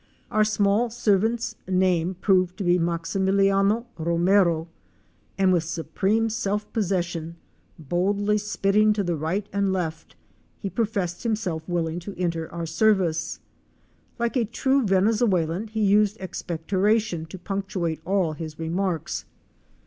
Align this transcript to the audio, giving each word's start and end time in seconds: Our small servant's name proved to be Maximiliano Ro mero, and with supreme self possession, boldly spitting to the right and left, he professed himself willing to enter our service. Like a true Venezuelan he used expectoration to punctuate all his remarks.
Our 0.31 0.43
small 0.43 0.89
servant's 0.89 1.55
name 1.67 2.15
proved 2.15 2.57
to 2.57 2.63
be 2.63 2.79
Maximiliano 2.79 3.85
Ro 3.99 4.17
mero, 4.17 4.67
and 5.37 5.53
with 5.53 5.63
supreme 5.63 6.27
self 6.27 6.73
possession, 6.73 7.35
boldly 7.77 8.39
spitting 8.39 8.93
to 8.93 9.03
the 9.03 9.15
right 9.15 9.47
and 9.53 9.71
left, 9.71 10.15
he 10.57 10.71
professed 10.71 11.21
himself 11.21 11.69
willing 11.69 11.99
to 11.99 12.17
enter 12.19 12.51
our 12.51 12.65
service. 12.65 13.41
Like 14.17 14.35
a 14.35 14.43
true 14.45 14.87
Venezuelan 14.87 15.67
he 15.67 15.81
used 15.85 16.17
expectoration 16.19 17.27
to 17.27 17.37
punctuate 17.37 18.01
all 18.03 18.33
his 18.33 18.57
remarks. 18.57 19.25